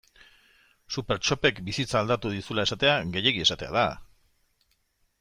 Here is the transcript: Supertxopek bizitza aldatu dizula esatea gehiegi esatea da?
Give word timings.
Supertxopek 0.95 1.61
bizitza 1.69 2.01
aldatu 2.01 2.33
dizula 2.39 2.65
esatea 2.71 2.97
gehiegi 3.17 3.45
esatea 3.49 3.75
da? 3.81 3.89